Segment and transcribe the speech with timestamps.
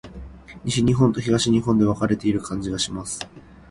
[0.65, 3.19] 西日本と東日本で分かれている感じがします。